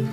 Hej 0.00 0.06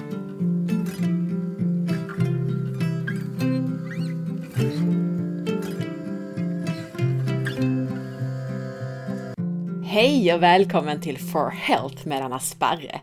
och 10.33 10.43
välkommen 10.43 11.01
till 11.01 11.17
For 11.17 11.49
Health 11.49 12.07
med 12.07 12.25
Anna 12.25 12.39
Sparre! 12.39 13.01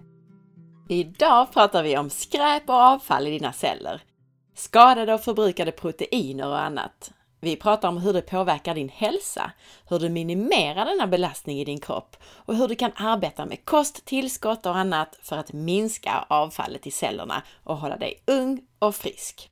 Idag 0.89 1.53
pratar 1.53 1.83
vi 1.83 1.99
om 1.99 2.11
skräp 2.11 2.69
och 2.69 2.75
avfall 2.75 3.27
i 3.27 3.31
dina 3.31 3.53
celler, 3.53 4.03
skadade 4.55 5.15
och 5.15 5.21
förbrukade 5.21 5.73
proteiner 5.73 6.49
och 6.49 6.61
annat. 6.61 7.13
Vi 7.45 7.57
pratar 7.57 7.89
om 7.89 7.99
hur 7.99 8.13
det 8.13 8.23
påverkar 8.23 8.75
din 8.75 8.89
hälsa, 8.89 9.53
hur 9.89 9.99
du 9.99 10.09
minimerar 10.09 10.85
denna 10.85 11.07
belastning 11.07 11.61
i 11.61 11.65
din 11.65 11.81
kropp 11.81 12.17
och 12.23 12.57
hur 12.57 12.69
du 12.69 12.75
kan 12.75 12.93
arbeta 12.97 13.47
med 13.47 13.65
kost, 13.65 14.05
tillskott 14.05 14.67
och 14.67 14.77
annat 14.77 15.19
för 15.23 15.37
att 15.37 15.53
minska 15.53 16.27
avfallet 16.29 16.87
i 16.87 16.91
cellerna 16.91 17.43
och 17.65 17.77
hålla 17.77 17.97
dig 17.97 18.23
ung 18.27 18.61
och 18.79 18.95
frisk. 18.95 19.51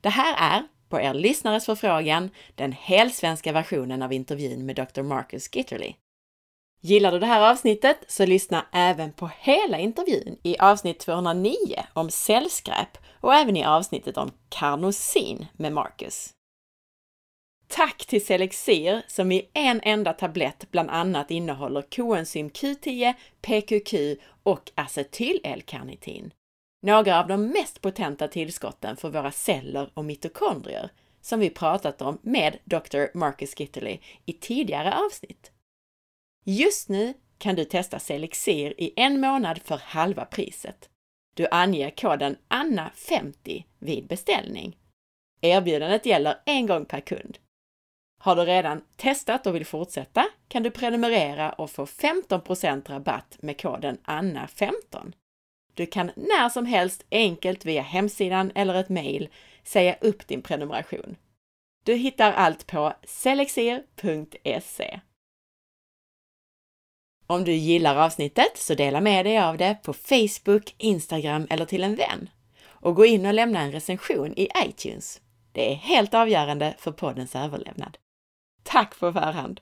Det 0.00 0.08
här 0.08 0.56
är, 0.56 0.62
på 0.88 1.00
er 1.00 1.14
lyssnares 1.14 1.66
förfrågan, 1.66 2.30
den 2.54 2.72
helsvenska 2.72 3.52
versionen 3.52 4.02
av 4.02 4.12
intervjun 4.12 4.66
med 4.66 4.76
Dr. 4.76 5.02
Marcus 5.02 5.56
Gitterly. 5.56 5.94
Gillar 6.80 7.12
du 7.12 7.18
det 7.18 7.26
här 7.26 7.50
avsnittet 7.50 7.98
så 8.08 8.26
lyssna 8.26 8.66
även 8.72 9.12
på 9.12 9.30
hela 9.38 9.78
intervjun 9.78 10.38
i 10.42 10.58
avsnitt 10.58 10.98
209 11.00 11.54
om 11.92 12.10
cellskräp 12.10 12.98
och 13.20 13.34
även 13.34 13.56
i 13.56 13.64
avsnittet 13.64 14.16
om 14.16 14.30
karnosin 14.48 15.46
med 15.52 15.72
Marcus. 15.72 16.37
Tack 17.68 18.06
till 18.06 18.26
Selexir 18.26 19.02
som 19.06 19.32
i 19.32 19.48
en 19.54 19.80
enda 19.82 20.12
tablett 20.12 20.70
bland 20.70 20.90
annat 20.90 21.30
innehåller 21.30 21.82
koenzym 21.82 22.50
Q10, 22.50 23.14
PQQ 23.40 24.20
och 24.42 24.70
acetyl-L-karnitin. 24.74 26.30
Några 26.82 27.20
av 27.20 27.28
de 27.28 27.46
mest 27.46 27.80
potenta 27.80 28.28
tillskotten 28.28 28.96
för 28.96 29.10
våra 29.10 29.32
celler 29.32 29.90
och 29.94 30.04
mitokondrier 30.04 30.90
som 31.20 31.40
vi 31.40 31.50
pratat 31.50 32.02
om 32.02 32.18
med 32.22 32.58
Dr. 32.64 33.04
Marcus 33.14 33.60
Gitterly 33.60 33.98
i 34.26 34.32
tidigare 34.32 34.94
avsnitt. 34.94 35.52
Just 36.44 36.88
nu 36.88 37.14
kan 37.38 37.54
du 37.54 37.64
testa 37.64 37.98
Selexir 37.98 38.74
i 38.80 38.92
en 38.96 39.20
månad 39.20 39.58
för 39.64 39.76
halva 39.76 40.24
priset. 40.24 40.88
Du 41.36 41.46
anger 41.50 41.90
koden 41.90 42.36
ANNA50 42.48 43.64
vid 43.78 44.06
beställning. 44.06 44.76
Erbjudandet 45.40 46.06
gäller 46.06 46.40
en 46.46 46.66
gång 46.66 46.84
per 46.84 47.00
kund. 47.00 47.38
Har 48.18 48.36
du 48.36 48.42
redan 48.42 48.80
testat 48.96 49.46
och 49.46 49.54
vill 49.54 49.66
fortsätta 49.66 50.26
kan 50.48 50.62
du 50.62 50.70
prenumerera 50.70 51.50
och 51.52 51.70
få 51.70 51.84
15% 51.84 52.88
rabatt 52.88 53.36
med 53.40 53.60
koden 53.60 53.98
ANNA15. 54.04 55.12
Du 55.74 55.86
kan 55.86 56.10
när 56.16 56.48
som 56.48 56.66
helst 56.66 57.04
enkelt 57.10 57.64
via 57.64 57.82
hemsidan 57.82 58.52
eller 58.54 58.74
ett 58.74 58.88
mejl 58.88 59.28
säga 59.62 59.96
upp 60.00 60.26
din 60.26 60.42
prenumeration. 60.42 61.16
Du 61.84 61.94
hittar 61.94 62.32
allt 62.32 62.66
på 62.66 62.92
selexir.se. 63.04 65.00
Om 67.26 67.44
du 67.44 67.52
gillar 67.52 67.96
avsnittet 67.96 68.56
så 68.56 68.74
dela 68.74 69.00
med 69.00 69.26
dig 69.26 69.38
av 69.38 69.56
det 69.56 69.76
på 69.82 69.92
Facebook, 69.92 70.74
Instagram 70.78 71.46
eller 71.50 71.64
till 71.64 71.84
en 71.84 71.94
vän. 71.94 72.30
Och 72.64 72.94
gå 72.94 73.06
in 73.06 73.26
och 73.26 73.34
lämna 73.34 73.60
en 73.60 73.72
recension 73.72 74.34
i 74.36 74.48
iTunes. 74.66 75.20
Det 75.52 75.72
är 75.72 75.74
helt 75.74 76.14
avgörande 76.14 76.74
för 76.78 76.92
poddens 76.92 77.36
överlevnad. 77.36 77.98
Tack 78.70 78.98
på 78.98 79.12
förhand! 79.12 79.60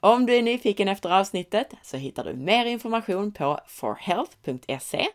Om 0.00 0.26
du 0.26 0.34
är 0.34 0.42
nyfiken 0.42 0.88
efter 0.88 1.10
avsnittet 1.10 1.74
så 1.82 1.96
hittar 1.96 2.24
du 2.24 2.34
mer 2.34 2.66
information 2.66 3.32
på 3.32 3.60
forhealth.se 3.66 5.06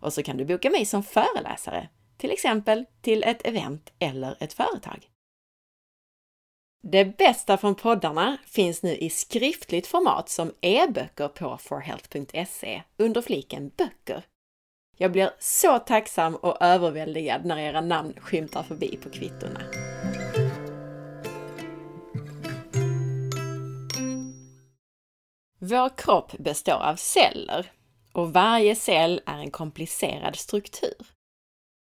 och 0.00 0.12
så 0.12 0.22
kan 0.22 0.36
du 0.36 0.44
boka 0.44 0.70
mig 0.70 0.86
som 0.86 1.02
föreläsare, 1.02 1.88
till 2.16 2.30
exempel 2.30 2.86
till 3.02 3.22
ett 3.24 3.46
event 3.46 3.92
eller 3.98 4.36
ett 4.40 4.52
företag. 4.52 5.10
Det 6.82 7.04
bästa 7.04 7.56
från 7.56 7.74
poddarna 7.74 8.38
finns 8.46 8.82
nu 8.82 8.96
i 8.96 9.10
skriftligt 9.10 9.86
format 9.86 10.28
som 10.28 10.52
e-böcker 10.60 11.28
på 11.28 11.58
forhealth.se 11.58 12.82
under 12.96 13.22
fliken 13.22 13.68
böcker. 13.68 14.22
Jag 14.96 15.12
blir 15.12 15.30
så 15.38 15.78
tacksam 15.78 16.36
och 16.36 16.62
överväldigad 16.62 17.44
när 17.44 17.58
era 17.58 17.80
namn 17.80 18.14
skymtar 18.20 18.62
förbi 18.62 18.96
på 19.02 19.10
kvittorna. 19.10 19.60
Vår 25.66 25.96
kropp 25.96 26.32
består 26.38 26.82
av 26.82 26.96
celler 26.96 27.72
och 28.12 28.32
varje 28.32 28.74
cell 28.74 29.20
är 29.26 29.38
en 29.38 29.50
komplicerad 29.50 30.36
struktur. 30.36 31.06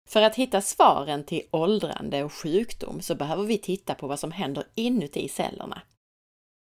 För 0.09 0.23
att 0.23 0.37
hitta 0.37 0.61
svaren 0.61 1.25
till 1.25 1.43
åldrande 1.51 2.25
och 2.25 2.33
sjukdom 2.33 3.01
så 3.01 3.15
behöver 3.15 3.45
vi 3.45 3.59
titta 3.59 3.95
på 3.95 4.07
vad 4.07 4.19
som 4.19 4.33
händer 4.33 4.65
inuti 4.75 5.29
cellerna. 5.29 5.83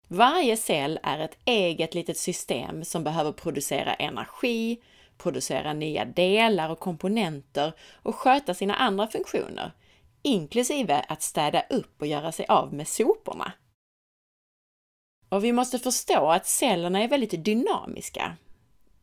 Varje 0.08 0.58
cell 0.58 1.00
är 1.04 1.20
ett 1.20 1.38
eget 1.46 1.94
litet 1.94 2.18
system 2.18 2.84
som 2.84 3.04
behöver 3.04 3.32
producera 3.32 3.94
energi, 3.94 4.82
producera 5.18 5.74
nya 5.74 6.06
delar 6.06 6.70
och 6.70 6.80
komponenter 6.80 7.74
och 8.04 8.16
sköta 8.16 8.54
sina 8.54 8.76
andra 8.76 9.08
funktioner, 9.08 9.72
inklusive 10.22 11.06
att 11.08 11.22
städa 11.22 11.64
upp 11.70 12.02
och 12.02 12.08
göra 12.08 12.32
sig 12.32 12.46
av 12.50 12.74
med 12.74 12.88
soporna. 12.88 13.54
Och 15.30 15.44
vi 15.44 15.52
måste 15.54 15.80
förstå 15.80 16.30
att 16.30 16.48
cellerna 16.48 17.04
är 17.04 17.08
väldigt 17.08 17.46
dynamiska. 17.46 18.38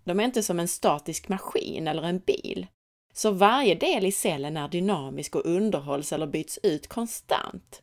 De 0.04 0.20
är 0.20 0.24
inte 0.24 0.42
som 0.42 0.60
en 0.60 0.68
statisk 0.68 1.28
maskin 1.28 1.88
eller 1.88 2.02
en 2.02 2.18
bil. 2.18 2.66
Så 3.14 3.30
varje 3.30 3.74
del 3.74 4.06
i 4.06 4.12
cellen 4.12 4.56
är 4.56 4.68
dynamisk 4.68 5.34
och 5.34 5.46
underhålls 5.46 6.12
eller 6.12 6.26
byts 6.26 6.58
ut 6.62 6.88
konstant. 6.88 7.82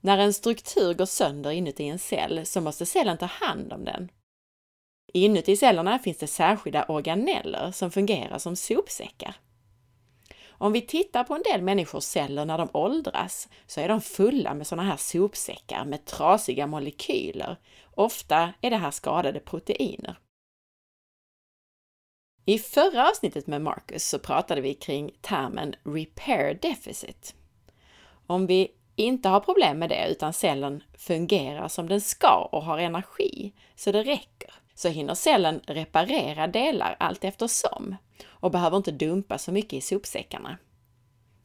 När 0.00 0.18
en 0.18 0.32
struktur 0.32 0.94
går 0.94 1.06
sönder 1.06 1.50
inuti 1.50 1.84
en 1.84 1.98
cell 1.98 2.46
så 2.46 2.60
måste 2.60 2.86
cellen 2.86 3.18
ta 3.18 3.26
hand 3.26 3.72
om 3.72 3.84
den. 3.84 4.10
Inuti 5.12 5.56
cellerna 5.56 5.98
finns 5.98 6.18
det 6.18 6.26
särskilda 6.26 6.84
organeller 6.84 7.70
som 7.72 7.90
fungerar 7.90 8.38
som 8.38 8.56
sopsäckar. 8.56 9.34
Om 10.62 10.72
vi 10.72 10.80
tittar 10.80 11.24
på 11.24 11.34
en 11.34 11.42
del 11.42 11.62
människors 11.62 12.04
celler 12.04 12.44
när 12.44 12.58
de 12.58 12.68
åldras 12.72 13.48
så 13.66 13.80
är 13.80 13.88
de 13.88 14.00
fulla 14.00 14.54
med 14.54 14.66
sådana 14.66 14.88
här 14.88 14.96
sopsäckar 14.96 15.84
med 15.84 16.04
trasiga 16.04 16.66
molekyler. 16.66 17.56
Ofta 17.94 18.52
är 18.60 18.70
det 18.70 18.76
här 18.76 18.90
skadade 18.90 19.40
proteiner. 19.40 20.18
I 22.44 22.58
förra 22.58 23.10
avsnittet 23.10 23.46
med 23.46 23.62
Marcus 23.62 24.08
så 24.08 24.18
pratade 24.18 24.60
vi 24.60 24.74
kring 24.74 25.10
termen 25.20 25.74
repair 25.84 26.58
deficit. 26.62 27.34
Om 28.26 28.46
vi 28.46 28.68
inte 29.02 29.28
har 29.28 29.40
problem 29.40 29.78
med 29.78 29.88
det 29.88 30.08
utan 30.08 30.32
cellen 30.32 30.82
fungerar 30.98 31.68
som 31.68 31.88
den 31.88 32.00
ska 32.00 32.48
och 32.52 32.64
har 32.64 32.78
energi 32.78 33.52
så 33.74 33.92
det 33.92 34.02
räcker, 34.02 34.54
så 34.74 34.88
hinner 34.88 35.14
cellen 35.14 35.60
reparera 35.66 36.46
delar 36.46 36.96
allt 36.98 37.24
eftersom 37.24 37.96
och 38.28 38.50
behöver 38.50 38.76
inte 38.76 38.90
dumpa 38.90 39.38
så 39.38 39.52
mycket 39.52 39.72
i 39.72 39.80
sopsäckarna. 39.80 40.58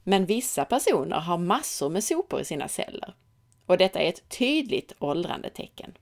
Men 0.04 0.26
vissa 0.26 0.66
personer 0.66 1.20
har 1.20 1.38
massor 1.38 1.90
med 1.90 2.04
sopor 2.04 2.42
i 2.42 2.46
sina 2.46 2.68
celler 2.68 3.16
och 3.66 3.78
detta 3.78 4.00
är 4.00 4.10
ett 4.10 4.30
tydligt 4.30 4.94
åldrandetecken. 5.00 5.98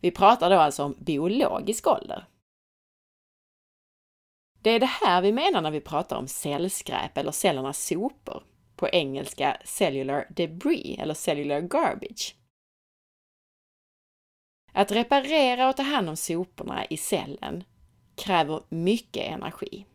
Vi 0.00 0.10
pratar 0.10 0.50
då 0.50 0.56
alltså 0.56 0.84
om 0.84 0.96
biologisk 0.98 1.86
ålder. 1.86 2.24
Det 4.62 4.70
är 4.70 4.80
det 4.80 4.86
här 4.86 5.22
vi 5.22 5.32
menar 5.32 5.60
när 5.60 5.70
vi 5.70 5.80
pratar 5.80 6.16
om 6.16 6.28
cellskräp 6.28 7.18
eller 7.18 7.32
cellernas 7.32 7.86
sopor, 7.86 8.42
på 8.82 8.88
engelska 8.88 9.56
cellular 9.64 10.26
debris 10.30 10.98
eller 10.98 11.14
cellular 11.14 11.60
garbage. 11.60 12.36
Att 14.72 14.92
reparera 14.92 15.68
och 15.68 15.76
ta 15.76 15.82
hand 15.82 16.08
om 16.08 16.16
soporna 16.16 16.86
i 16.86 16.96
cellen 16.96 17.64
kräver 18.14 18.62
mycket 18.68 19.26
energi. 19.26 19.86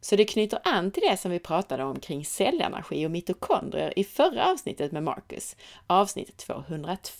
Så 0.00 0.16
det 0.16 0.24
knyter 0.24 0.58
an 0.64 0.90
till 0.90 1.02
det 1.02 1.16
som 1.16 1.30
vi 1.30 1.38
pratade 1.38 1.84
om 1.84 2.00
kring 2.00 2.24
cellenergi 2.24 3.06
och 3.06 3.10
mitokondrier 3.10 3.98
i 3.98 4.04
förra 4.04 4.50
avsnittet 4.50 4.92
med 4.92 5.02
Marcus, 5.02 5.56
avsnitt 5.86 6.36
202. 6.36 7.10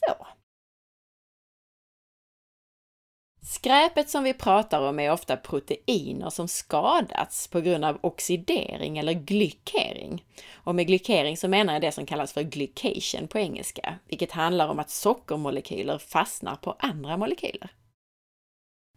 Skräpet 3.44 4.11
som 4.11 4.25
vi 4.25 4.35
pratar 4.35 4.81
om 4.81 5.00
är 5.00 5.12
ofta 5.12 5.37
proteiner 5.37 6.31
som 6.31 6.49
skadats 6.49 7.49
på 7.49 7.61
grund 7.61 7.85
av 7.85 7.99
oxidering 8.00 8.99
eller 8.99 9.12
glykering. 9.12 10.25
Och 10.55 10.75
med 10.75 10.87
glykering 10.87 11.37
så 11.37 11.49
menar 11.49 11.73
jag 11.73 11.83
det 11.83 11.93
som 11.93 12.06
kallas 12.06 12.33
för 12.33 12.43
glycation 12.43 13.29
på 13.29 13.39
engelska, 13.39 13.99
vilket 14.09 14.33
handlar 14.33 14.69
om 14.69 14.79
att 14.79 14.91
sockermolekyler 14.91 15.99
fastnar 15.99 16.56
på 16.56 16.77
andra 16.79 17.17
molekyler. 17.17 17.71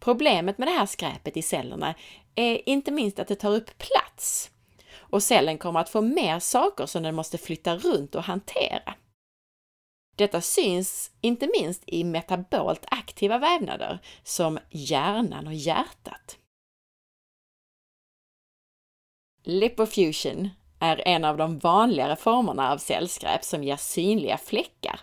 Problemet 0.00 0.58
med 0.58 0.68
det 0.68 0.72
här 0.72 0.86
skräpet 0.86 1.36
i 1.36 1.42
cellerna 1.42 1.94
är 2.34 2.68
inte 2.68 2.90
minst 2.90 3.18
att 3.18 3.28
det 3.28 3.34
tar 3.34 3.54
upp 3.54 3.70
plats 3.78 4.50
och 4.98 5.22
cellen 5.22 5.58
kommer 5.58 5.80
att 5.80 5.88
få 5.88 6.00
mer 6.00 6.38
saker 6.38 6.86
som 6.86 7.02
den 7.02 7.14
måste 7.14 7.38
flytta 7.38 7.76
runt 7.76 8.14
och 8.14 8.24
hantera. 8.24 8.94
Detta 10.16 10.40
syns 10.40 11.10
inte 11.20 11.50
minst 11.60 11.82
i 11.86 12.04
metabolt 12.04 12.84
aktiva 12.90 13.38
vävnader 13.38 13.98
som 14.22 14.58
hjärnan 14.70 15.46
och 15.46 15.54
hjärtat. 15.54 16.38
Lipofusion 19.44 20.48
är 20.80 21.08
en 21.08 21.24
av 21.24 21.36
de 21.36 21.58
vanligare 21.58 22.16
formerna 22.16 22.72
av 22.72 22.78
cellskräp 22.78 23.44
som 23.44 23.64
ger 23.64 23.76
synliga 23.76 24.38
fläckar, 24.38 25.00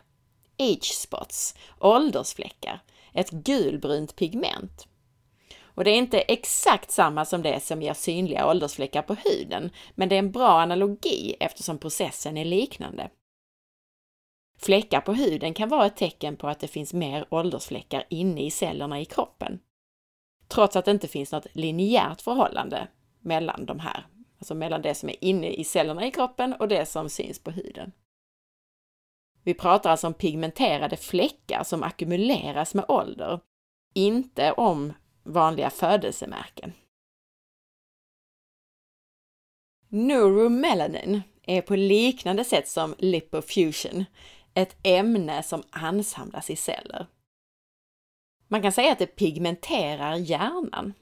age-spots, 0.57 1.55
åldersfläckar, 1.79 2.79
ett 3.13 3.29
gulbrunt 3.29 4.15
pigment. 4.15 4.87
Och 5.75 5.83
det 5.83 5.91
är 5.91 5.97
inte 5.97 6.19
exakt 6.21 6.91
samma 6.91 7.25
som 7.25 7.41
det 7.41 7.59
som 7.63 7.81
ger 7.81 7.93
synliga 7.93 8.47
åldersfläckar 8.47 9.01
på 9.01 9.13
huden, 9.13 9.71
men 9.95 10.09
det 10.09 10.15
är 10.15 10.19
en 10.19 10.31
bra 10.31 10.61
analogi 10.61 11.35
eftersom 11.39 11.77
processen 11.77 12.37
är 12.37 12.45
liknande. 12.45 13.09
Fläckar 14.63 15.01
på 15.01 15.13
huden 15.13 15.53
kan 15.53 15.69
vara 15.69 15.85
ett 15.85 15.95
tecken 15.95 16.35
på 16.35 16.47
att 16.47 16.59
det 16.59 16.67
finns 16.67 16.93
mer 16.93 17.25
åldersfläckar 17.29 18.03
inne 18.09 18.41
i 18.45 18.51
cellerna 18.51 19.01
i 19.01 19.05
kroppen. 19.05 19.59
Trots 20.47 20.75
att 20.75 20.85
det 20.85 20.91
inte 20.91 21.07
finns 21.07 21.31
något 21.31 21.47
linjärt 21.53 22.21
förhållande 22.21 22.87
mellan 23.19 23.65
de 23.65 23.79
här, 23.79 24.07
alltså 24.39 24.55
mellan 24.55 24.81
det 24.81 24.95
som 24.95 25.09
är 25.09 25.23
inne 25.23 25.49
i 25.49 25.63
cellerna 25.63 26.05
i 26.05 26.11
kroppen 26.11 26.53
och 26.53 26.67
det 26.67 26.85
som 26.85 27.09
syns 27.09 27.39
på 27.39 27.51
huden. 27.51 27.91
Vi 29.43 29.53
pratar 29.53 29.91
alltså 29.91 30.07
om 30.07 30.13
pigmenterade 30.13 30.97
fläckar 30.97 31.63
som 31.63 31.83
ackumuleras 31.83 32.73
med 32.73 32.85
ålder, 32.87 33.39
inte 33.93 34.51
om 34.51 34.93
vanliga 35.23 35.69
födelsemärken. 35.69 36.73
Neuromelanin 39.87 41.21
är 41.43 41.61
på 41.61 41.75
liknande 41.75 42.43
sätt 42.43 42.67
som 42.67 42.95
lipofusion, 42.97 44.05
ett 44.53 44.75
ämne 44.83 45.43
som 45.43 45.63
ansamlas 45.69 46.49
i 46.49 46.55
celler. 46.55 47.07
Man 48.47 48.61
kan 48.61 48.71
säga 48.71 48.91
att 48.91 48.99
det 48.99 49.15
pigmenterar 49.15 50.15
hjärnan. 50.15 50.93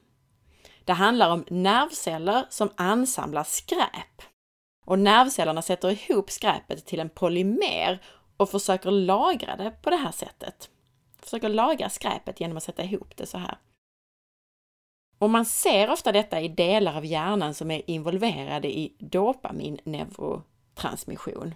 Det 0.84 0.92
handlar 0.92 1.30
om 1.30 1.44
nervceller 1.48 2.46
som 2.50 2.70
ansamlar 2.76 3.44
skräp. 3.44 4.22
Och 4.84 4.98
nervcellerna 4.98 5.62
sätter 5.62 5.90
ihop 5.90 6.30
skräpet 6.30 6.86
till 6.86 7.00
en 7.00 7.08
polymer 7.08 8.02
och 8.36 8.50
försöker 8.50 8.90
lagra 8.90 9.56
det 9.56 9.70
på 9.82 9.90
det 9.90 9.96
här 9.96 10.12
sättet. 10.12 10.70
Försöker 11.18 11.48
lagra 11.48 11.90
skräpet 11.90 12.40
genom 12.40 12.56
att 12.56 12.62
sätta 12.62 12.84
ihop 12.84 13.16
det 13.16 13.26
så 13.26 13.38
här. 13.38 13.58
Och 15.18 15.30
man 15.30 15.44
ser 15.44 15.90
ofta 15.90 16.12
detta 16.12 16.40
i 16.40 16.48
delar 16.48 16.96
av 16.96 17.04
hjärnan 17.04 17.54
som 17.54 17.70
är 17.70 17.90
involverade 17.90 18.78
i 18.78 18.96
dopaminneurotransmission. 18.98 21.54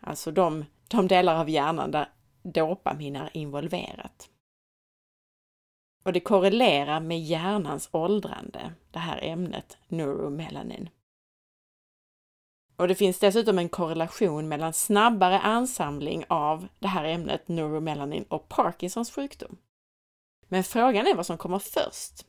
Alltså 0.00 0.30
de, 0.30 0.64
de 0.92 1.08
delar 1.08 1.40
av 1.40 1.50
hjärnan 1.50 1.90
där 1.90 2.08
dopamin 2.42 3.16
är 3.16 3.36
involverat. 3.36 4.28
Och 6.04 6.12
det 6.12 6.20
korrelerar 6.20 7.00
med 7.00 7.20
hjärnans 7.20 7.88
åldrande, 7.92 8.72
det 8.90 8.98
här 8.98 9.18
ämnet 9.22 9.78
neuromelanin. 9.88 10.88
Och 12.76 12.88
det 12.88 12.94
finns 12.94 13.18
dessutom 13.18 13.58
en 13.58 13.68
korrelation 13.68 14.48
mellan 14.48 14.72
snabbare 14.72 15.38
ansamling 15.38 16.24
av 16.28 16.68
det 16.78 16.88
här 16.88 17.04
ämnet 17.04 17.48
neuromelanin 17.48 18.24
och 18.24 18.48
Parkinsons 18.48 19.10
sjukdom. 19.10 19.56
Men 20.48 20.64
frågan 20.64 21.06
är 21.06 21.14
vad 21.14 21.26
som 21.26 21.38
kommer 21.38 21.58
först. 21.58 22.26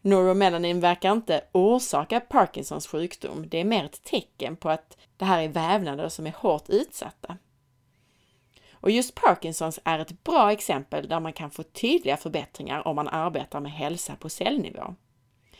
Neuromelanin 0.00 0.80
verkar 0.80 1.12
inte 1.12 1.44
orsaka 1.52 2.20
Parkinsons 2.20 2.86
sjukdom. 2.86 3.48
Det 3.48 3.58
är 3.58 3.64
mer 3.64 3.84
ett 3.84 4.02
tecken 4.04 4.56
på 4.56 4.70
att 4.70 4.96
det 5.16 5.24
här 5.24 5.42
är 5.42 5.48
vävnader 5.48 6.08
som 6.08 6.26
är 6.26 6.34
hårt 6.36 6.68
utsatta. 6.68 7.36
Och 8.82 8.90
just 8.90 9.14
Parkinsons 9.14 9.80
är 9.84 9.98
ett 9.98 10.24
bra 10.24 10.52
exempel 10.52 11.08
där 11.08 11.20
man 11.20 11.32
kan 11.32 11.50
få 11.50 11.62
tydliga 11.62 12.16
förbättringar 12.16 12.88
om 12.88 12.96
man 12.96 13.08
arbetar 13.08 13.60
med 13.60 13.72
hälsa 13.72 14.16
på 14.16 14.28
cellnivå. 14.28 14.94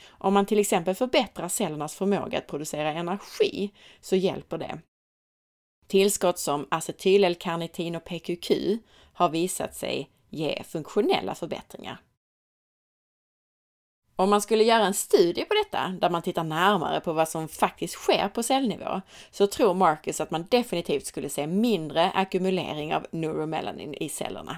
Om 0.07 0.35
man 0.35 0.47
till 0.47 0.59
exempel 0.59 0.95
förbättrar 0.95 1.49
cellernas 1.49 1.95
förmåga 1.95 2.39
att 2.39 2.47
producera 2.47 2.93
energi 2.93 3.73
så 4.01 4.17
hjälper 4.17 4.59
det. 4.59 4.79
Tillskott 5.87 6.39
som 6.39 6.67
acetyl-L-karnitin 6.71 7.97
och 7.97 8.05
PQQ 8.05 8.51
har 9.13 9.29
visat 9.29 9.75
sig 9.75 10.11
ge 10.29 10.63
funktionella 10.65 11.35
förbättringar. 11.35 12.01
Om 14.23 14.31
man 14.31 14.41
skulle 14.41 14.65
göra 14.65 14.87
en 14.87 14.95
studie 14.95 15.45
på 15.45 15.55
detta, 15.55 15.89
där 16.01 16.11
man 16.11 16.23
tittar 16.23 16.45
närmare 16.45 17.01
på 17.01 17.13
vad 17.13 17.29
som 17.29 17.49
faktiskt 17.49 17.95
sker 17.95 18.29
på 18.29 18.43
cellnivå, 18.43 19.01
så 19.31 19.47
tror 19.47 19.75
Marcus 19.75 20.21
att 20.21 20.31
man 20.31 20.47
definitivt 20.51 21.07
skulle 21.07 21.29
se 21.29 21.47
mindre 21.47 22.11
ackumulering 22.11 22.95
av 22.95 23.07
neuromelanin 23.11 23.95
i 23.95 24.09
cellerna. 24.09 24.57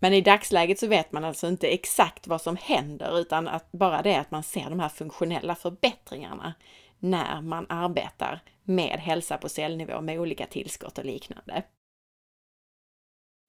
Men 0.00 0.14
i 0.14 0.20
dagsläget 0.20 0.78
så 0.78 0.86
vet 0.86 1.12
man 1.12 1.24
alltså 1.24 1.48
inte 1.48 1.68
exakt 1.68 2.26
vad 2.26 2.40
som 2.40 2.56
händer, 2.56 3.18
utan 3.18 3.48
att 3.48 3.72
bara 3.72 4.02
det 4.02 4.16
att 4.16 4.30
man 4.30 4.42
ser 4.42 4.70
de 4.70 4.80
här 4.80 4.88
funktionella 4.88 5.54
förbättringarna 5.54 6.54
när 6.98 7.40
man 7.40 7.66
arbetar 7.68 8.40
med 8.64 9.00
hälsa 9.00 9.38
på 9.38 9.48
cellnivå 9.48 10.00
med 10.00 10.20
olika 10.20 10.46
tillskott 10.46 10.98
och 10.98 11.04
liknande. 11.04 11.62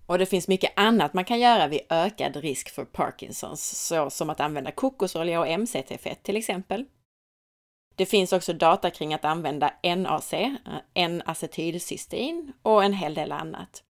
Och 0.06 0.18
det 0.18 0.26
finns 0.26 0.48
mycket 0.48 0.74
annat 0.76 1.14
man 1.14 1.26
kan 1.26 1.40
göra 1.40 1.68
vid 1.68 1.82
ökad 1.90 2.36
risk 2.36 2.70
för 2.70 2.86
Parkinsons, 2.86 3.88
så 3.88 4.10
som 4.10 4.30
att 4.30 4.40
använda 4.40 4.72
kokosolja 4.72 5.40
och 5.40 5.60
MCT-fett 5.60 6.24
till 6.24 6.38
exempel. 6.38 6.86
Det 7.96 8.06
finns 8.06 8.34
också 8.34 8.54
data 8.54 8.90
kring 8.90 9.14
att 9.14 9.26
använda 9.26 9.74
NAC, 9.84 10.34
eh, 10.34 10.52
N-acetylcystein 10.94 12.54
och 12.62 12.84
en 12.84 12.94
hel 12.94 13.14
del 13.14 13.32
annat. 13.32 13.84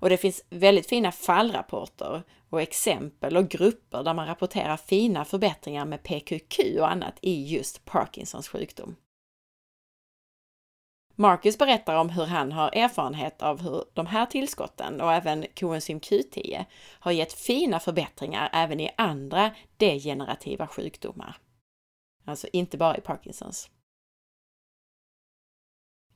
Och 0.00 0.08
det 0.08 0.16
finns 0.16 0.44
väldigt 0.50 0.88
fina 0.88 1.12
fallrapporter 1.12 2.22
och 2.50 2.62
exempel 2.62 3.36
och 3.36 3.48
grupper 3.48 4.02
där 4.02 4.14
man 4.14 4.26
rapporterar 4.26 4.76
fina 4.76 5.24
förbättringar 5.24 5.84
med 5.84 6.02
PQQ 6.02 6.58
och 6.80 6.90
annat 6.90 7.14
i 7.20 7.44
just 7.44 7.84
Parkinsons 7.84 8.48
sjukdom. 8.48 8.96
Marcus 11.20 11.58
berättar 11.58 11.96
om 11.96 12.10
hur 12.10 12.24
han 12.24 12.52
har 12.52 12.70
erfarenhet 12.76 13.42
av 13.42 13.62
hur 13.62 13.84
de 13.94 14.06
här 14.06 14.26
tillskotten 14.26 15.00
och 15.00 15.12
även 15.12 15.46
coenzym 15.60 16.00
Q10 16.00 16.64
har 17.00 17.12
gett 17.12 17.32
fina 17.32 17.80
förbättringar 17.80 18.50
även 18.52 18.80
i 18.80 18.90
andra 18.96 19.50
degenerativa 19.76 20.66
sjukdomar. 20.66 21.36
Alltså 22.24 22.46
inte 22.52 22.76
bara 22.76 22.96
i 22.96 23.00
Parkinsons. 23.00 23.70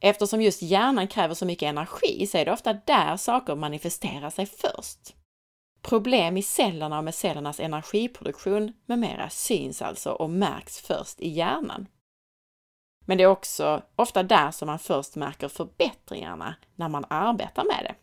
Eftersom 0.00 0.42
just 0.42 0.62
hjärnan 0.62 1.08
kräver 1.08 1.34
så 1.34 1.46
mycket 1.46 1.68
energi 1.68 2.26
så 2.26 2.38
är 2.38 2.44
det 2.44 2.52
ofta 2.52 2.72
där 2.72 3.16
saker 3.16 3.54
manifesterar 3.54 4.30
sig 4.30 4.46
först. 4.46 5.14
Problem 5.82 6.36
i 6.36 6.42
cellerna 6.42 6.98
och 6.98 7.04
med 7.04 7.14
cellernas 7.14 7.60
energiproduktion 7.60 8.72
med 8.86 8.98
mera 8.98 9.30
syns 9.30 9.82
alltså 9.82 10.10
och 10.10 10.30
märks 10.30 10.80
först 10.80 11.20
i 11.20 11.28
hjärnan. 11.28 11.86
Men 13.04 13.18
det 13.18 13.24
är 13.24 13.28
också 13.28 13.82
ofta 13.96 14.22
där 14.22 14.50
som 14.50 14.66
man 14.66 14.78
först 14.78 15.16
märker 15.16 15.48
förbättringarna 15.48 16.54
när 16.74 16.88
man 16.88 17.04
arbetar 17.08 17.64
med 17.64 17.84
det. 17.84 17.94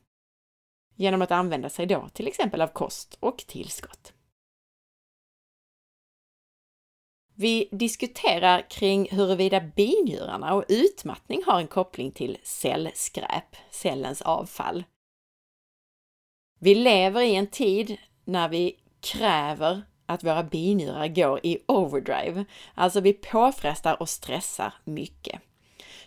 Genom 0.95 1.21
att 1.21 1.31
använda 1.31 1.69
sig 1.69 1.85
då 1.85 2.09
till 2.13 2.27
exempel 2.27 2.61
av 2.61 2.67
kost 2.67 3.17
och 3.19 3.37
tillskott. 3.37 4.13
Vi 7.35 7.69
diskuterar 7.71 8.69
kring 8.69 9.07
huruvida 9.11 9.59
binjurarna 9.61 10.53
och 10.53 10.65
utmattning 10.67 11.43
har 11.45 11.59
en 11.59 11.67
koppling 11.67 12.11
till 12.11 12.37
cellskräp, 12.43 13.55
cellens 13.71 14.21
avfall. 14.21 14.83
Vi 16.59 16.75
lever 16.75 17.21
i 17.21 17.35
en 17.35 17.47
tid 17.47 17.97
när 18.25 18.49
vi 18.49 18.79
kräver 19.01 19.81
att 20.09 20.23
våra 20.23 20.43
binjurar 20.43 21.07
går 21.07 21.39
i 21.43 21.59
overdrive. 21.65 22.45
Alltså 22.75 22.99
vi 22.99 23.13
påfrestar 23.13 24.01
och 24.01 24.09
stressar 24.09 24.73
mycket. 24.83 25.41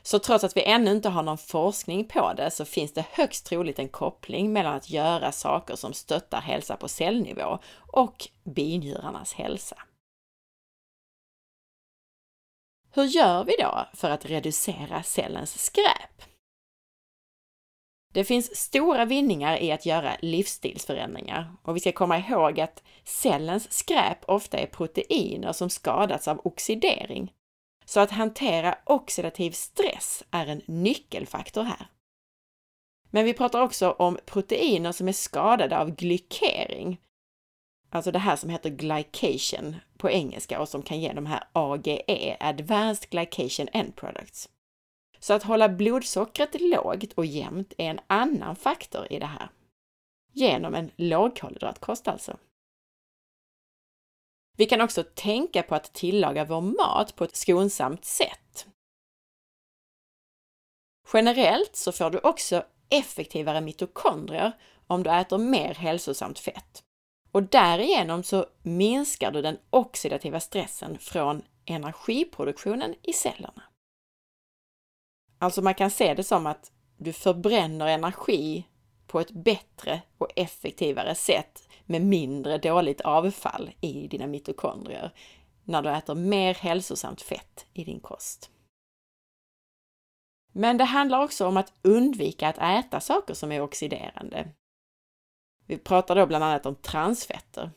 Så 0.03 0.19
trots 0.19 0.45
att 0.45 0.57
vi 0.57 0.65
ännu 0.65 0.91
inte 0.91 1.09
har 1.09 1.23
någon 1.23 1.39
forskning 1.39 2.09
på 2.09 2.33
det 2.33 2.51
så 2.51 2.65
finns 2.65 2.93
det 2.93 3.05
högst 3.11 3.47
troligt 3.47 3.79
en 3.79 3.89
koppling 3.89 4.53
mellan 4.53 4.75
att 4.75 4.91
göra 4.91 5.33
saker 5.33 5.77
som 5.77 5.93
stöttar 5.93 6.41
hälsa 6.41 6.77
på 6.77 6.89
cellnivå 6.89 7.59
och 7.79 8.29
binjurarnas 8.45 9.33
hälsa. 9.33 9.77
Hur 12.95 13.05
gör 13.05 13.45
vi 13.45 13.57
då 13.59 13.87
för 13.95 14.11
att 14.11 14.27
reducera 14.27 15.03
cellens 15.03 15.59
skräp? 15.59 16.32
Det 18.13 18.25
finns 18.25 18.57
stora 18.57 19.05
vinningar 19.05 19.63
i 19.63 19.73
att 19.73 19.87
göra 19.87 20.17
livsstilsförändringar 20.23 21.53
och 21.63 21.77
vi 21.77 21.81
ska 21.81 21.93
komma 21.93 22.19
ihåg 22.19 22.61
att 22.61 22.83
cellens 23.05 23.73
skräp 23.73 24.19
ofta 24.29 24.59
är 24.59 24.67
proteiner 24.67 25.53
som 25.53 25.71
skadats 25.71 26.29
av 26.29 26.41
oxidering. 26.45 27.33
Så 27.85 28.01
att 28.01 28.11
hantera 28.11 28.79
oxidativ 28.85 29.51
stress 29.51 30.25
är 30.31 30.47
en 30.47 30.63
nyckelfaktor 30.67 31.63
här. 31.63 31.87
Men 33.11 33.25
vi 33.25 33.35
pratar 33.35 33.61
också 33.61 33.91
om 33.91 34.19
proteiner 34.27 34.93
som 34.93 35.09
är 35.09 35.13
skadade 35.13 35.79
av 35.79 35.91
glykering, 35.91 37.01
alltså 37.91 38.13
det 38.13 38.19
här 38.19 38.37
som 38.37 38.51
heter 38.51 38.71
glycation 38.71 39.77
på 39.97 40.11
engelska 40.11 40.61
och 40.61 40.69
som 40.69 40.83
kan 40.83 41.01
ge 41.01 41.13
de 41.13 41.27
här 41.27 41.45
AGE, 41.53 42.37
Advanced 42.41 43.11
Glycation 43.11 43.69
End 43.73 43.97
Products. 43.97 44.49
Så 45.23 45.35
att 45.35 45.43
hålla 45.43 45.69
blodsockret 45.69 46.61
lågt 46.61 47.13
och 47.13 47.27
jämnt 47.27 47.73
är 47.79 47.91
en 47.91 48.01
annan 48.07 48.57
faktor 48.57 49.07
i 49.11 49.19
det 49.19 49.27
här. 49.27 49.49
Genom 50.33 50.75
en 50.75 50.91
lågkolhydratkost 50.97 52.09
alltså. 52.09 52.37
Vi 54.57 54.67
kan 54.67 54.81
också 54.81 55.05
tänka 55.15 55.63
på 55.63 55.75
att 55.75 55.93
tillaga 55.93 56.45
vår 56.45 56.61
mat 56.61 57.17
på 57.17 57.25
ett 57.25 57.37
skonsamt 57.37 58.05
sätt. 58.05 58.67
Generellt 61.13 61.77
så 61.77 61.93
får 61.93 62.11
du 62.11 62.19
också 62.19 62.65
effektivare 62.91 63.61
mitokondrier 63.61 64.53
om 64.87 65.03
du 65.03 65.11
äter 65.11 65.39
mer 65.39 65.75
hälsosamt 65.75 66.39
fett. 66.39 66.85
Och 67.33 67.43
därigenom 67.43 68.23
så 68.23 68.47
minskar 68.63 69.31
du 69.31 69.43
den 69.43 69.59
oxidativa 69.71 70.41
stressen 70.41 70.99
från 70.99 71.43
energiproduktionen 71.65 72.95
i 73.03 73.13
cellerna. 73.13 73.72
Alltså 75.43 75.63
man 75.63 75.75
kan 75.75 75.91
se 75.91 76.15
det 76.15 76.25
som 76.25 76.47
att 76.47 76.73
du 76.97 77.13
förbränner 77.13 77.87
energi 77.87 78.67
på 79.07 79.21
ett 79.21 79.31
bättre 79.31 80.03
och 80.19 80.29
effektivare 80.37 81.15
sätt 81.15 81.69
med 81.87 82.03
mindre 82.03 82.59
dåligt 82.59 83.01
avfall 83.01 83.71
i 83.81 84.09
dina 84.09 84.27
mitokondrier 84.27 85.15
när 85.65 85.83
du 85.83 85.91
äter 85.91 86.15
mer 86.15 86.55
hälsosamt 86.55 87.23
fett 87.23 87.67
i 87.73 87.85
din 87.85 88.01
kost. 88.01 88.51
Men 90.53 90.77
det 90.77 90.85
handlar 90.85 91.25
också 91.25 91.47
om 91.47 91.57
att 91.57 91.73
undvika 91.83 92.49
att 92.49 92.59
äta 92.59 93.01
saker 93.01 93.35
som 93.35 93.53
är 93.53 93.61
oxiderande. 93.61 94.49
Vi 95.67 95.79
pratar 95.79 96.17
då 96.17 96.27
bland 96.27 96.45
annat 96.45 96.67
om 96.67 96.75
transfetter. 96.75 97.71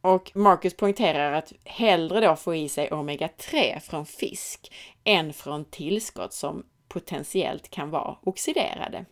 Och 0.00 0.32
Marcus 0.34 0.76
poängterar 0.76 1.32
att 1.32 1.52
hellre 1.64 2.20
då 2.20 2.36
få 2.36 2.54
i 2.54 2.68
sig 2.68 2.90
omega-3 2.90 3.80
från 3.80 4.06
fisk 4.06 4.72
än 5.04 5.32
från 5.32 5.64
tillskott 5.64 6.32
som 6.32 6.66
potentiellt 6.88 7.70
kan 7.70 7.90
vara 7.90 8.18
oxiderade. 8.22 9.04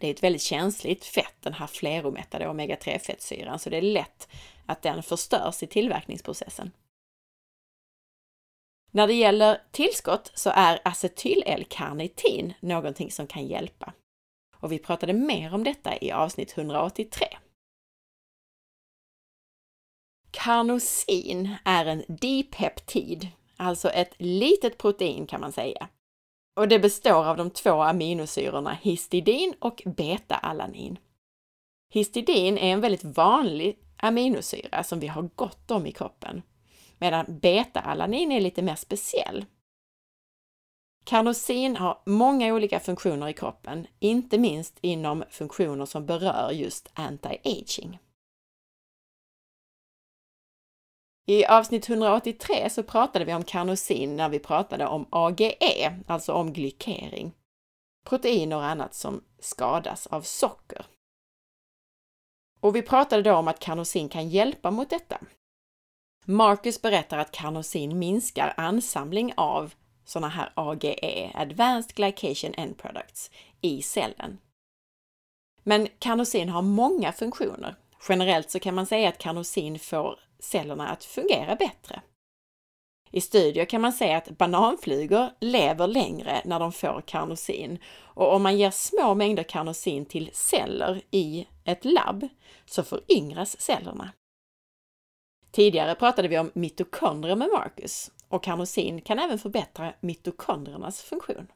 Det 0.00 0.06
är 0.06 0.10
ett 0.10 0.22
väldigt 0.22 0.42
känsligt 0.42 1.04
fett, 1.04 1.36
den 1.40 1.52
här 1.52 1.66
fleromättade 1.66 2.46
omega-3 2.46 2.98
fettsyran, 2.98 3.58
så 3.58 3.70
det 3.70 3.76
är 3.76 3.82
lätt 3.82 4.28
att 4.66 4.82
den 4.82 5.02
förstörs 5.02 5.62
i 5.62 5.66
tillverkningsprocessen. 5.66 6.70
När 8.90 9.06
det 9.06 9.14
gäller 9.14 9.62
tillskott 9.70 10.30
så 10.34 10.50
är 10.54 10.80
acetyl-L-karnitin 10.84 12.54
någonting 12.60 13.10
som 13.10 13.26
kan 13.26 13.46
hjälpa. 13.46 13.92
Och 14.56 14.72
vi 14.72 14.78
pratade 14.78 15.12
mer 15.12 15.54
om 15.54 15.64
detta 15.64 15.98
i 16.00 16.12
avsnitt 16.12 16.58
183. 16.58 17.26
Karnosin 20.36 21.56
är 21.64 21.86
en 21.86 22.04
dipeptid, 22.08 23.28
alltså 23.56 23.88
ett 23.88 24.14
litet 24.18 24.78
protein 24.78 25.26
kan 25.26 25.40
man 25.40 25.52
säga. 25.52 25.88
Och 26.56 26.68
det 26.68 26.78
består 26.78 27.24
av 27.24 27.36
de 27.36 27.50
två 27.50 27.82
aminosyrorna 27.82 28.78
histidin 28.82 29.54
och 29.58 29.82
beta-alanin. 29.84 30.98
Histidin 31.92 32.58
är 32.58 32.72
en 32.72 32.80
väldigt 32.80 33.04
vanlig 33.04 33.78
aminosyra 33.96 34.84
som 34.84 35.00
vi 35.00 35.06
har 35.06 35.30
gott 35.34 35.70
om 35.70 35.86
i 35.86 35.92
kroppen, 35.92 36.42
medan 36.98 37.38
beta-alanin 37.38 38.32
är 38.32 38.40
lite 38.40 38.62
mer 38.62 38.76
speciell. 38.76 39.44
Karnosin 41.04 41.76
har 41.76 42.02
många 42.06 42.54
olika 42.54 42.80
funktioner 42.80 43.28
i 43.28 43.32
kroppen, 43.32 43.86
inte 43.98 44.38
minst 44.38 44.78
inom 44.80 45.24
funktioner 45.30 45.86
som 45.86 46.06
berör 46.06 46.50
just 46.50 46.90
anti-aging. 46.94 47.98
I 51.28 51.46
avsnitt 51.46 51.88
183 51.88 52.70
så 52.70 52.82
pratade 52.82 53.24
vi 53.24 53.34
om 53.34 53.44
karnosin 53.44 54.16
när 54.16 54.28
vi 54.28 54.38
pratade 54.38 54.86
om 54.86 55.06
AGE, 55.10 55.98
alltså 56.06 56.32
om 56.32 56.52
glykering. 56.52 57.32
Proteiner 58.04 58.56
och 58.56 58.64
annat 58.64 58.94
som 58.94 59.24
skadas 59.38 60.06
av 60.06 60.22
socker. 60.22 60.86
Och 62.60 62.76
vi 62.76 62.82
pratade 62.82 63.22
då 63.22 63.34
om 63.36 63.48
att 63.48 63.60
karnosin 63.60 64.08
kan 64.08 64.28
hjälpa 64.28 64.70
mot 64.70 64.90
detta. 64.90 65.18
Marcus 66.24 66.82
berättar 66.82 67.18
att 67.18 67.32
karnosin 67.32 67.98
minskar 67.98 68.54
ansamling 68.56 69.32
av 69.36 69.74
sådana 70.04 70.28
här 70.28 70.52
AGE, 70.54 71.30
Advanced 71.34 71.96
Glycation 71.96 72.54
End 72.54 72.78
Products, 72.78 73.30
i 73.60 73.82
cellen. 73.82 74.38
Men 75.62 75.88
karnosin 75.98 76.48
har 76.48 76.62
många 76.62 77.12
funktioner. 77.12 77.76
Generellt 78.08 78.50
så 78.50 78.60
kan 78.60 78.74
man 78.74 78.86
säga 78.86 79.08
att 79.08 79.18
karnosin 79.18 79.78
får 79.78 80.20
cellerna 80.38 80.88
att 80.88 81.04
fungera 81.04 81.56
bättre. 81.56 82.02
I 83.10 83.20
studier 83.20 83.64
kan 83.64 83.80
man 83.80 83.92
se 83.92 84.14
att 84.14 84.30
bananflugor 84.30 85.30
lever 85.40 85.86
längre 85.86 86.40
när 86.44 86.60
de 86.60 86.72
får 86.72 87.02
karnosin 87.06 87.78
och 87.98 88.34
om 88.34 88.42
man 88.42 88.58
ger 88.58 88.70
små 88.70 89.14
mängder 89.14 89.42
karnosin 89.42 90.06
till 90.06 90.30
celler 90.32 91.02
i 91.10 91.46
ett 91.64 91.84
labb 91.84 92.28
så 92.66 92.82
föryngras 92.82 93.60
cellerna. 93.60 94.12
Tidigare 95.50 95.94
pratade 95.94 96.28
vi 96.28 96.38
om 96.38 96.50
mitokondrier 96.54 97.36
med 97.36 97.48
Marcus 97.48 98.10
och 98.28 98.44
karnosin 98.44 99.00
kan 99.00 99.18
även 99.18 99.38
förbättra 99.38 99.94
mitokondriernas 100.00 101.02
funktion. 101.02 101.46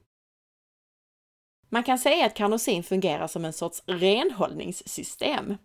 Man 1.73 1.83
kan 1.83 1.99
säga 1.99 2.27
att 2.27 2.35
karnosin 2.35 2.83
fungerar 2.83 3.27
som 3.27 3.45
en 3.45 3.53
sorts 3.53 3.83
renhållningssystem, 3.87 5.57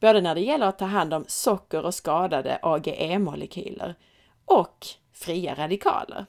både 0.00 0.20
när 0.20 0.34
det 0.34 0.40
gäller 0.40 0.66
att 0.66 0.78
ta 0.78 0.84
hand 0.84 1.14
om 1.14 1.24
socker 1.28 1.84
och 1.84 1.94
skadade 1.94 2.58
AGE-molekyler 2.62 3.94
och 4.44 4.86
fria 5.12 5.54
radikaler. 5.54 6.26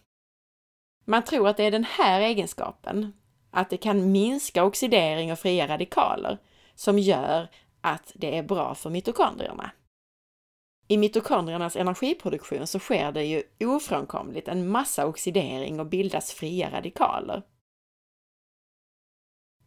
Man 1.06 1.24
tror 1.24 1.48
att 1.48 1.58
det 1.58 1.64
är 1.64 1.72
den 1.72 1.84
här 1.84 2.22
egenskapen, 2.22 3.14
att 3.52 3.70
det 3.70 3.78
kan 3.78 4.12
minska 4.12 4.64
oxidering 4.64 5.32
och 5.32 5.40
fria 5.40 5.68
radikaler, 5.68 6.38
som 6.76 7.00
gör 7.00 7.48
att 7.82 8.12
det 8.16 8.38
är 8.38 8.44
bra 8.44 8.76
för 8.76 8.90
mitokondrierna. 8.90 9.72
I 10.88 10.98
mitokondriernas 10.98 11.76
energiproduktion 11.76 12.68
så 12.68 12.80
sker 12.80 13.12
det 13.12 13.24
ju 13.24 13.44
ofrånkomligt 13.60 14.48
en 14.48 14.68
massa 14.68 15.08
oxidering 15.08 15.80
och 15.80 15.86
bildas 15.86 16.32
fria 16.34 16.72
radikaler. 16.72 17.42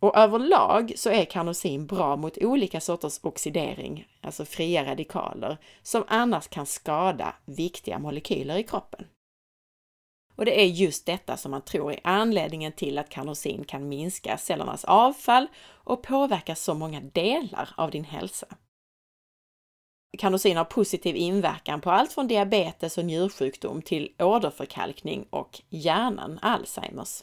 Och 0.00 0.16
överlag 0.16 0.92
så 0.96 1.10
är 1.10 1.24
karnosin 1.24 1.86
bra 1.86 2.16
mot 2.16 2.38
olika 2.38 2.80
sorters 2.80 3.20
oxidering, 3.22 4.06
alltså 4.20 4.44
fria 4.44 4.84
radikaler, 4.84 5.58
som 5.82 6.04
annars 6.08 6.48
kan 6.48 6.66
skada 6.66 7.34
viktiga 7.44 7.98
molekyler 7.98 8.56
i 8.56 8.62
kroppen. 8.62 9.06
Och 10.38 10.44
det 10.44 10.60
är 10.60 10.66
just 10.66 11.06
detta 11.06 11.36
som 11.36 11.50
man 11.50 11.62
tror 11.62 11.92
är 11.92 12.00
anledningen 12.04 12.72
till 12.72 12.98
att 12.98 13.08
karnosin 13.08 13.64
kan 13.64 13.88
minska 13.88 14.38
cellernas 14.38 14.84
avfall 14.84 15.46
och 15.66 16.02
påverka 16.02 16.54
så 16.54 16.74
många 16.74 17.00
delar 17.00 17.68
av 17.76 17.90
din 17.90 18.04
hälsa. 18.04 18.46
Karnosin 20.18 20.56
har 20.56 20.64
positiv 20.64 21.16
inverkan 21.16 21.80
på 21.80 21.90
allt 21.90 22.12
från 22.12 22.28
diabetes 22.28 22.98
och 22.98 23.04
njursjukdom 23.04 23.82
till 23.82 24.14
åderförkalkning 24.18 25.26
och 25.30 25.60
hjärnan, 25.68 26.38
Alzheimers. 26.42 27.22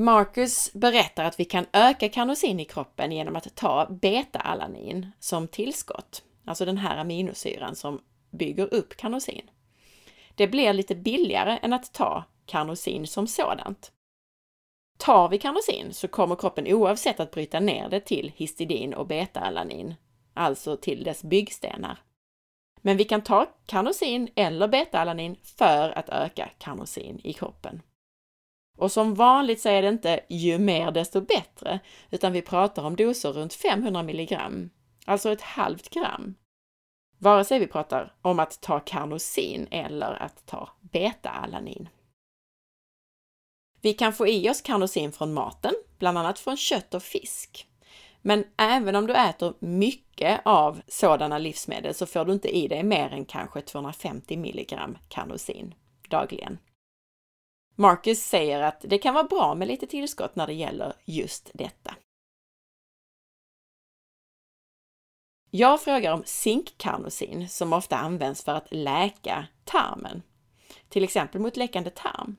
Marcus 0.00 0.72
berättar 0.72 1.24
att 1.24 1.40
vi 1.40 1.44
kan 1.44 1.66
öka 1.72 2.08
karnosin 2.08 2.60
i 2.60 2.64
kroppen 2.64 3.12
genom 3.12 3.36
att 3.36 3.56
ta 3.56 3.86
beta-alanin 3.90 5.06
som 5.18 5.48
tillskott, 5.48 6.22
alltså 6.44 6.64
den 6.64 6.76
här 6.76 6.96
aminosyran 6.96 7.76
som 7.76 8.00
bygger 8.30 8.74
upp 8.74 8.96
karnosin. 8.96 9.50
Det 10.34 10.46
blir 10.46 10.72
lite 10.72 10.94
billigare 10.94 11.58
än 11.62 11.72
att 11.72 11.92
ta 11.92 12.24
karnosin 12.46 13.06
som 13.06 13.26
sådant. 13.26 13.92
Tar 14.98 15.28
vi 15.28 15.38
karnosin 15.38 15.92
så 15.92 16.08
kommer 16.08 16.36
kroppen 16.36 16.66
oavsett 16.66 17.20
att 17.20 17.30
bryta 17.30 17.60
ner 17.60 17.88
det 17.88 18.00
till 18.00 18.32
histidin 18.36 18.94
och 18.94 19.06
beta-alanin, 19.06 19.94
alltså 20.34 20.76
till 20.76 21.04
dess 21.04 21.22
byggstenar. 21.22 21.98
Men 22.82 22.96
vi 22.96 23.04
kan 23.04 23.22
ta 23.22 23.46
karnosin 23.66 24.28
eller 24.36 24.68
beta-alanin 24.68 25.36
för 25.42 25.98
att 25.98 26.08
öka 26.08 26.50
karnosin 26.58 27.20
i 27.24 27.32
kroppen. 27.32 27.82
Och 28.80 28.92
som 28.92 29.14
vanligt 29.14 29.60
så 29.60 29.68
är 29.68 29.82
det 29.82 29.88
inte 29.88 30.20
ju 30.28 30.58
mer 30.58 30.90
desto 30.90 31.20
bättre, 31.20 31.80
utan 32.10 32.32
vi 32.32 32.42
pratar 32.42 32.82
om 32.84 32.96
doser 32.96 33.32
runt 33.32 33.54
500 33.54 34.02
milligram, 34.02 34.70
alltså 35.04 35.32
ett 35.32 35.40
halvt 35.40 35.90
gram. 35.90 36.34
Vare 37.18 37.44
sig 37.44 37.58
vi 37.58 37.66
pratar 37.66 38.14
om 38.22 38.40
att 38.40 38.60
ta 38.60 38.80
karnosin 38.80 39.68
eller 39.70 40.22
att 40.22 40.46
ta 40.46 40.68
beta-alanin. 40.80 41.88
Vi 43.80 43.92
kan 43.92 44.12
få 44.12 44.28
i 44.28 44.50
oss 44.50 44.60
karnosin 44.60 45.12
från 45.12 45.32
maten, 45.32 45.74
bland 45.98 46.18
annat 46.18 46.38
från 46.38 46.56
kött 46.56 46.94
och 46.94 47.02
fisk. 47.02 47.66
Men 48.22 48.44
även 48.56 48.96
om 48.96 49.06
du 49.06 49.14
äter 49.14 49.54
mycket 49.58 50.40
av 50.44 50.80
sådana 50.88 51.38
livsmedel 51.38 51.94
så 51.94 52.06
får 52.06 52.24
du 52.24 52.32
inte 52.32 52.56
i 52.56 52.68
dig 52.68 52.82
mer 52.82 53.12
än 53.12 53.24
kanske 53.24 53.60
250 53.60 54.36
milligram 54.36 54.98
karnosin 55.08 55.74
dagligen. 56.08 56.58
Marcus 57.80 58.22
säger 58.22 58.62
att 58.62 58.80
det 58.80 58.98
kan 58.98 59.14
vara 59.14 59.24
bra 59.24 59.54
med 59.54 59.68
lite 59.68 59.86
tillskott 59.86 60.36
när 60.36 60.46
det 60.46 60.52
gäller 60.52 60.92
just 61.04 61.50
detta. 61.54 61.94
Jag 65.50 65.80
frågar 65.82 66.12
om 66.12 66.22
zinkkarnosin 66.26 67.48
som 67.48 67.72
ofta 67.72 67.96
används 67.96 68.44
för 68.44 68.52
att 68.52 68.66
läka 68.70 69.46
tarmen, 69.64 70.22
till 70.88 71.04
exempel 71.04 71.40
mot 71.40 71.56
läckande 71.56 71.90
tarm. 71.90 72.36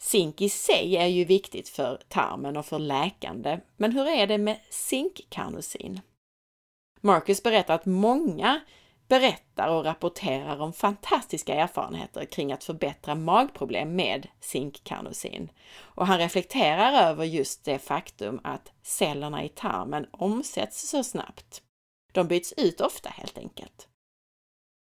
Zink 0.00 0.40
i 0.40 0.48
sig 0.48 0.96
är 0.96 1.06
ju 1.06 1.24
viktigt 1.24 1.68
för 1.68 2.02
tarmen 2.08 2.56
och 2.56 2.66
för 2.66 2.78
läkande, 2.78 3.60
men 3.76 3.92
hur 3.92 4.06
är 4.06 4.26
det 4.26 4.38
med 4.38 4.60
zinkkarnosin? 4.70 6.00
Marcus 7.00 7.42
berättar 7.42 7.74
att 7.74 7.86
många 7.86 8.60
berättar 9.08 9.68
och 9.68 9.84
rapporterar 9.84 10.60
om 10.60 10.72
fantastiska 10.72 11.54
erfarenheter 11.54 12.24
kring 12.24 12.52
att 12.52 12.64
förbättra 12.64 13.14
magproblem 13.14 13.96
med 13.96 14.28
zinkkarnosin. 14.40 15.50
Och 15.78 16.06
han 16.06 16.18
reflekterar 16.18 17.10
över 17.10 17.24
just 17.24 17.64
det 17.64 17.78
faktum 17.78 18.40
att 18.44 18.72
cellerna 18.82 19.44
i 19.44 19.48
tarmen 19.48 20.06
omsätts 20.10 20.88
så 20.88 21.04
snabbt. 21.04 21.62
De 22.12 22.28
byts 22.28 22.54
ut 22.56 22.80
ofta 22.80 23.08
helt 23.08 23.38
enkelt. 23.38 23.88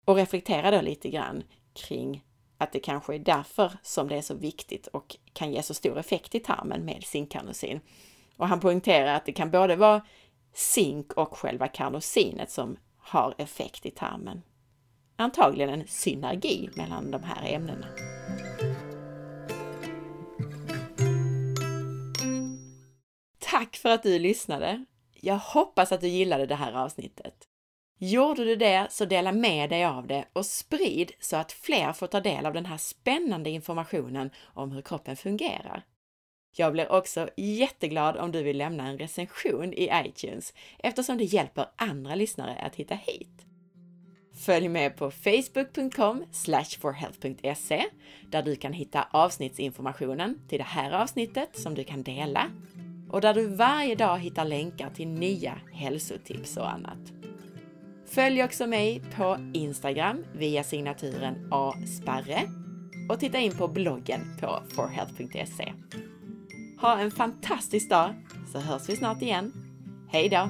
Och 0.06 0.16
reflekterar 0.16 0.72
då 0.72 0.82
lite 0.82 1.10
grann 1.10 1.44
kring 1.74 2.24
att 2.58 2.72
det 2.72 2.80
kanske 2.80 3.16
är 3.16 3.20
därför 3.20 3.72
som 3.82 4.08
det 4.08 4.18
är 4.18 4.22
så 4.22 4.34
viktigt 4.34 4.88
och 4.88 5.18
kan 5.34 5.52
ge 5.52 5.64
så 5.64 5.74
stor 5.74 5.98
effekt 5.98 6.36
i 6.36 6.40
tarmen 6.40 6.86
med 6.86 7.04
zinkkarnosin. 7.04 7.80
Och 8.38 8.48
han 8.48 8.60
poängterar 8.60 9.16
att 9.16 9.26
det 9.26 9.32
kan 9.32 9.52
både 9.52 9.76
vara 9.76 10.02
zink 10.54 11.14
och 11.14 11.38
själva 11.38 11.68
karnosinet 11.68 12.52
som 12.52 12.78
har 13.06 13.36
effekt 13.38 13.86
i 13.86 13.92
tarmen. 13.92 14.42
Antagligen 15.16 15.70
en 15.70 15.88
synergi 15.88 16.70
mellan 16.74 17.12
de 17.12 17.24
här 17.24 17.54
ämnena. 17.54 17.88
Tack 23.40 23.76
för 23.76 23.90
att 23.90 24.04
du 24.04 24.20
lyssnade! 24.20 24.86
Jag 25.14 25.38
hoppas 25.38 25.92
att 25.92 26.02
du 26.02 26.08
gillade 26.08 26.46
det 26.46 26.56
här 26.56 26.74
avsnittet. 26.74 27.48
Gjorde 27.98 28.46
du 28.46 28.56
det 28.56 28.88
så 28.90 29.06
dela 29.06 29.32
med 29.32 29.70
dig 29.70 29.86
av 29.86 30.08
det 30.08 30.26
och 30.34 30.46
sprid 30.46 31.12
så 31.20 31.38
att 31.38 31.52
fler 31.52 31.94
får 31.94 32.08
ta 32.08 32.20
del 32.20 32.46
av 32.46 32.54
den 32.54 32.66
här 32.66 32.78
spännande 32.78 33.50
informationen 33.50 34.30
om 34.44 34.72
hur 34.72 34.82
kroppen 34.82 35.16
fungerar. 35.16 35.84
Jag 36.58 36.74
blir 36.74 36.92
också 36.92 37.30
jätteglad 37.38 38.18
om 38.18 38.32
du 38.32 38.44
vill 38.44 38.58
lämna 38.58 38.88
en 38.88 38.98
recension 38.98 39.74
i 39.74 39.90
iTunes 40.06 40.54
eftersom 40.80 41.18
det 41.18 41.24
hjälper 41.24 41.66
andra 41.76 42.16
lyssnare 42.16 42.56
att 42.56 42.76
hitta 42.76 42.96
hit. 42.96 43.46
Följ 44.46 44.68
med 44.68 44.98
på 44.98 45.12
facebook.com 45.12 46.24
forhealth.se 46.80 47.86
där 48.32 48.44
du 48.44 48.56
kan 48.56 48.74
hitta 48.74 49.08
avsnittsinformationen 49.12 50.40
till 50.48 50.58
det 50.58 50.64
här 50.64 50.92
avsnittet 50.92 51.50
som 51.60 51.76
du 51.76 51.84
kan 51.84 52.04
dela 52.04 52.52
och 53.10 53.22
där 53.22 53.34
du 53.34 53.48
varje 53.48 53.96
dag 53.96 54.20
hittar 54.20 54.46
länkar 54.46 54.90
till 54.90 55.08
nya 55.08 55.62
hälsotips 55.74 56.58
och 56.58 56.72
annat. 56.72 57.14
Följ 58.06 58.44
också 58.44 58.68
mig 58.68 59.02
på 59.16 59.52
Instagram 59.54 60.26
via 60.34 60.64
signaturen 60.64 61.50
asparre 61.52 62.42
och 63.10 63.20
titta 63.20 63.40
in 63.40 63.58
på 63.58 63.68
bloggen 63.68 64.38
på 64.40 64.60
forhealth.se. 64.76 65.74
Ha 66.86 67.00
en 67.00 67.12
fantastisk 67.12 67.90
dag 67.90 68.14
så 68.52 68.60
hörs 68.60 68.90
vi 68.90 68.96
snart 68.96 69.22
igen. 69.22 69.54
Hej 70.10 70.30
då! 70.30 70.50